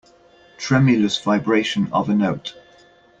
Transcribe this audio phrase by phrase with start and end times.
[0.57, 2.55] Tremulous vibration of a note.